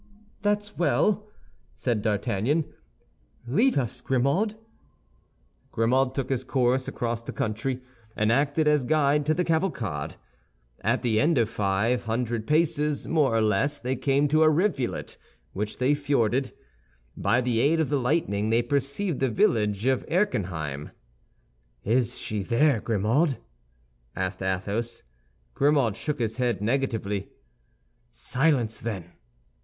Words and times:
"That's 0.41 0.79
well," 0.79 1.27
said 1.75 2.01
D'Artagnan. 2.01 2.65
"Lead 3.45 3.77
us, 3.77 4.01
Grimaud." 4.01 4.55
Grimaud 5.71 6.15
took 6.15 6.29
his 6.29 6.43
course 6.43 6.87
across 6.87 7.21
the 7.21 7.31
country, 7.31 7.81
and 8.15 8.31
acted 8.31 8.67
as 8.67 8.83
guide 8.83 9.27
to 9.27 9.35
the 9.35 9.43
cavalcade. 9.43 10.15
At 10.83 11.03
the 11.03 11.19
end 11.21 11.37
of 11.37 11.51
five 11.51 12.05
hundred 12.05 12.47
paces, 12.47 13.07
more 13.07 13.35
or 13.35 13.43
less, 13.43 13.79
they 13.79 13.95
came 13.95 14.27
to 14.29 14.41
a 14.41 14.49
rivulet, 14.49 15.19
which 15.53 15.77
they 15.77 15.93
forded. 15.93 16.51
By 17.15 17.39
the 17.39 17.59
aid 17.59 17.79
of 17.79 17.89
the 17.89 17.99
lightning 17.99 18.49
they 18.49 18.63
perceived 18.63 19.19
the 19.19 19.29
village 19.29 19.85
of 19.85 20.03
Erquinheim. 20.09 20.89
"Is 21.83 22.17
she 22.17 22.41
there, 22.41 22.81
Grimaud?" 22.81 23.37
asked 24.15 24.41
Athos. 24.41 25.03
Grimaud 25.53 25.95
shook 25.95 26.17
his 26.17 26.37
head 26.37 26.59
negatively. 26.59 27.29
"Silence, 28.09 28.79
then!" 28.81 29.11